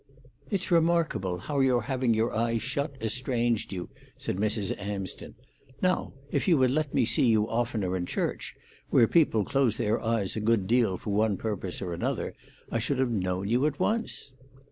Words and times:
"It's 0.49 0.71
remarkable 0.71 1.37
how 1.37 1.59
your 1.59 1.83
having 1.83 2.15
your 2.15 2.33
eyes 2.35 2.63
shut 2.63 2.95
estranged 2.99 3.71
you," 3.71 3.87
said 4.17 4.37
Mrs. 4.37 4.75
Amsden. 4.79 5.35
"Now, 5.79 6.13
if 6.31 6.47
you 6.47 6.59
had 6.61 6.71
let 6.71 6.91
me 6.95 7.05
see 7.05 7.27
you 7.27 7.47
oftener 7.47 7.95
in 7.95 8.07
church, 8.07 8.55
where 8.89 9.07
people 9.07 9.45
close 9.45 9.77
their 9.77 10.01
eyes 10.03 10.35
a 10.35 10.39
good 10.39 10.65
deal 10.65 10.97
for 10.97 11.11
one 11.11 11.37
purpose 11.37 11.83
or 11.83 11.93
another, 11.93 12.33
I 12.71 12.79
should 12.79 12.97
have 12.97 13.11
known 13.11 13.47
you 13.49 13.67
at 13.67 13.79
once." 13.79 14.31